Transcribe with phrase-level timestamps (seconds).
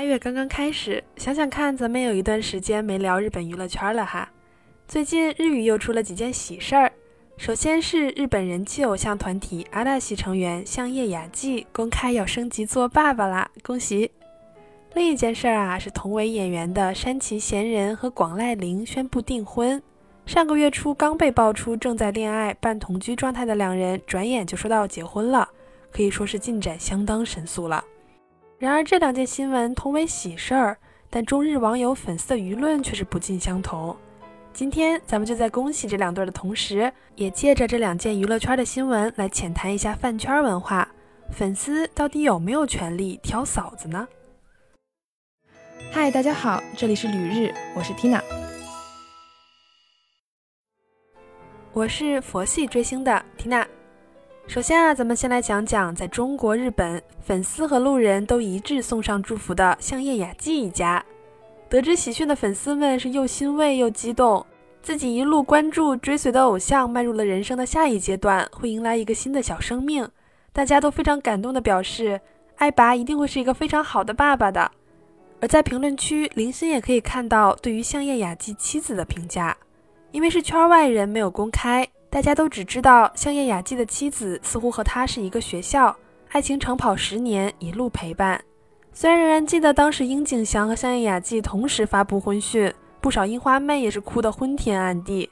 [0.00, 4.30] 八月刚刚开始，想想看，咱们有一段时间没聊日本娱乐圈了哈。
[4.88, 6.90] 最近日语又出了几件喜事儿，
[7.36, 14.10] 首先是日本人气偶像团体阿大西成员相叶雅纪公开要升级做爸爸啦，恭喜！
[14.94, 19.82] 另一件事儿啊，是同为演员的山崎贤人和广濑铃宣布订婚。
[20.24, 25.46] 上个月初刚被爆出正在恋爱半同居状态的两人，转眼就说到结婚了，
[25.92, 27.84] 可以说是进展相当神速了。
[28.60, 30.76] 然而，这两件新闻同为喜事儿，
[31.08, 33.96] 但中日网友粉丝的舆论却是不尽相同。
[34.52, 40.86] 今天，咱们就在恭喜这两对的同时，也借着这两件娱乐圈的新闻来浅谈一下饭圈文化。
[41.30, 44.06] 粉丝到底有没有权利挑嫂子呢？
[45.90, 48.20] 嗨，大家好，这里是旅日，我是 Tina，
[51.72, 53.64] 我是佛系追星的 Tina。
[54.46, 61.04] 首先啊，咱们先来讲讲在中国、日本粉丝和路人都一致送上祝福的相叶雅纪一家。
[61.68, 64.44] 得知喜讯的粉丝们是又欣慰又激动，
[64.82, 70.08] 自己一路关注追随的偶像迈入了人生的下一阶段，会迎来一个新的小生命。
[70.52, 72.20] 大家都非常感动地表示，
[72.56, 74.68] 爱拔一定会是一个非常好的爸爸的。
[75.40, 79.56] 而在评论区，零星也可以看到对于相叶雅纪妻子的评价，
[80.10, 81.88] 因为是圈外人，没有公开。
[82.10, 85.96] 大家都只知道香叶雅纪的妻子似乎和他是一个学校，
[86.30, 88.42] 爱情长跑十年，一路陪伴。
[88.92, 95.30] 虽然仍然记得当时樱井翔和香叶雅纪同时发布婚讯，不少樱花妹也是哭得昏天暗地。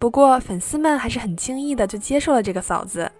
[0.00, 3.10] 不过粉丝们还是很轻易的就接受了这个嫂子。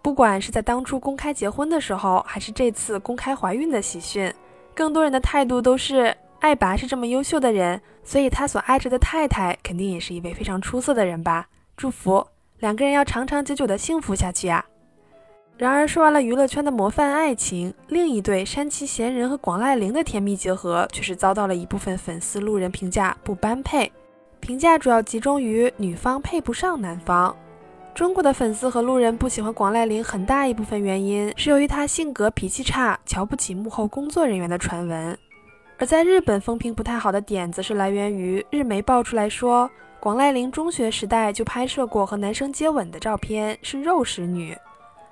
[0.00, 4.32] 不管是在当初公开结婚的时候，还是这次公开怀孕的喜讯，
[4.72, 11.48] 更多人的态度都是爱拔是这么优秀的人，所以他所爱着的太太肯定也是一位非常出色的人吧？
[11.76, 12.24] 祝福。
[12.58, 14.64] 两个人要长长久久的幸福下去呀！
[15.58, 23.90] 然而说完了娱乐圈的模范爱情，另一对山崎贤人和广濑铃的甜蜜结合却是遭到了一部分粉丝路人评价不般配。
[24.40, 27.34] 评价主要集中于女方配不上男方。
[27.94, 35.16] 中国的粉丝和路人不喜欢广濑铃，很大一部分原因是由于她性格脾气差，瞧不起幕后工作人员的传闻。
[35.78, 39.70] 而在日本风评不太好的点，则是来源于日媒爆出来说。
[40.06, 44.56] 广濑铃中学时代就拍摄过和男生接吻的照片，是肉食女。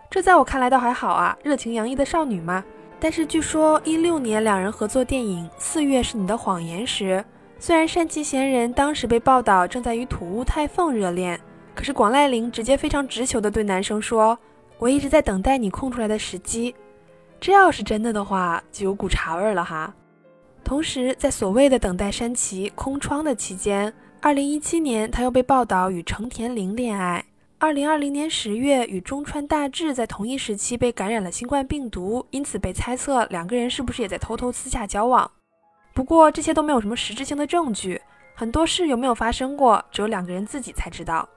[0.08, 2.62] 这在我看来倒还好啊，热情洋溢的少女嘛。
[3.00, 7.24] 但是据说一六年两人合作电影《四月是你的谎言》时，
[7.58, 11.40] 虽然山崎贤人当时被报道正在与土屋太凤热恋，
[11.74, 14.38] 可是广濑铃直接非常直球的对男生说
[14.78, 16.72] ：“我一直在等待你空出来的时机。”
[17.40, 19.92] 这要是真的的话，就有股茶味了哈。
[20.62, 23.92] 同时，在所谓的等待山崎空窗的期间。
[24.24, 27.22] 二零一七年，他又被报道与成田玲恋爱。
[27.58, 35.30] 二零二零年十月，与中川大志在同一时期被感染了新冠病毒，因此被猜测两个人是不是也在偷偷私下交往。
[35.92, 38.00] 不过这些都没有什么实质性的证据，
[38.34, 41.28] 很多事有没有发生过，只有两个人自己才知道。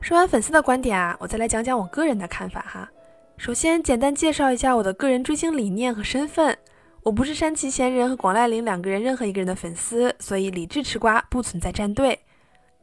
[0.00, 2.90] 说完粉丝的观点啊，我再来讲讲我个人的看法哈。
[3.36, 6.58] 首先，简单介绍一下我的个人追星理念和身份。
[7.02, 12.20] 我不是山崎贤人和广濑铃两个人任何一个人的粉丝，所以理智吃瓜不存在站队。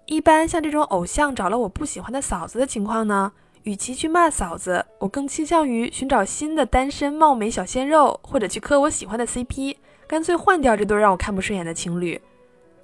[0.07, 3.31] 一般像这种偶像找了我不喜欢的嫂子的情况呢，
[3.63, 9.75] 与其去骂嫂子，我更倾向于寻找新的单身貌美小鲜肉，或者去磕我喜欢的 CP，
[10.07, 12.19] 干脆换掉这对让我看不顺眼的情侣。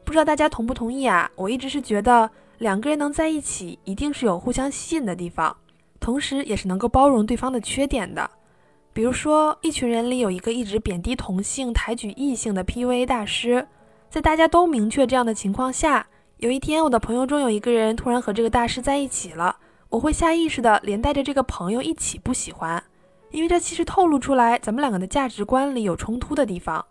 [0.03, 1.31] 不知道大家同不同意啊？
[1.35, 2.29] 我一直是觉得
[2.59, 5.57] 两个人能在一起，一定是有互相吸引的地方，
[5.99, 8.29] 同时也是能够包容对方的缺点的。
[8.93, 13.67] 比如说，一群人里有一个一直贬低同性、抬举异性的 PUA 大师，
[14.07, 16.05] 在大家都明确这样的情况下，
[16.37, 19.57] 有一天我的朋友中有一个人突然和这个大师在一起了，
[19.89, 22.83] 我会下意识的连带着这个朋友一起不喜欢，
[23.31, 26.85] 因为这其实透露出来咱们两个的价值观里有冲突的地方。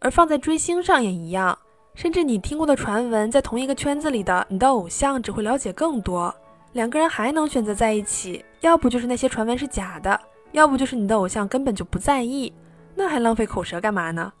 [0.00, 1.56] 而放在追星上也一样，
[1.94, 6.34] 甚至你听过的传闻，在同一个圈子里的你的偶像只会了解更多，
[6.72, 10.20] 两个人还能选择在一起，要不就是那些传闻是假的。
[10.52, 12.52] 要不就是你的偶像根本就不在意，
[12.94, 14.32] 那还浪费口舌干嘛呢？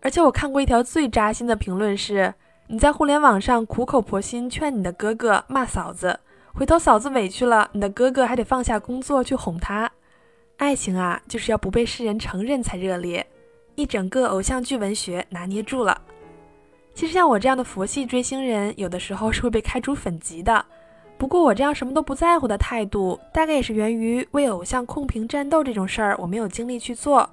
[0.00, 2.32] 而且我看过一条最扎心的评论是：
[2.66, 6.20] 你在互联网上苦口婆心劝你的哥哥骂嫂子，
[6.52, 9.90] 回头嫂子委屈了，你的哥哥还得放下工作去哄她。
[10.58, 13.26] 爱情啊，就是要不被世人承认才热烈。
[13.74, 16.00] 一整个偶像剧文学拿捏住了。
[16.94, 20.64] 其实像我这样的佛系追星人，有的时候是会被开除粉籍的。
[21.18, 27.28] 不过我这样什么都不在乎的态度，大概也是源于为偶像控评战斗这种事儿，我没有精力去做，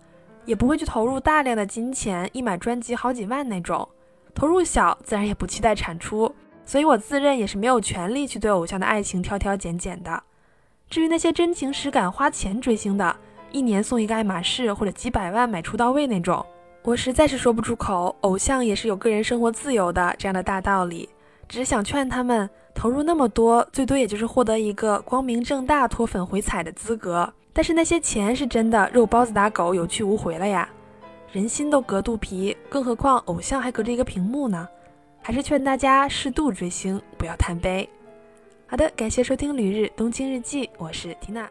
[0.46, 3.88] 也不会去投入大量的金钱，一买专辑好几万那种，
[4.34, 6.34] 投入小，自然也不期待产出，
[6.66, 10.24] 所以我自认也是没有权利去对偶像的爱情挑挑拣拣的。
[10.90, 13.16] 至于那些真情实感花钱追星的，
[13.52, 16.44] 一年送一个爱马仕或者几百万买出到位那种，
[16.82, 21.08] 我实在是说不出口，偶像也是有个人生活自由的这样的大道理。
[21.48, 22.50] 只是想劝他们
[22.86, 27.34] 投入那么多，最多也就是获得一个光明正大脱粉回踩的资格。
[27.52, 30.70] 但是那些钱是真的肉包子打狗，有去无回了呀！
[31.32, 34.70] 人心都隔肚皮，更何况偶像还隔着一个屏幕呢？
[35.20, 37.90] 还是劝大家适度追星，不要贪杯。
[38.68, 41.50] 好的，感谢收听《旅日东京日记》，我是缇娜。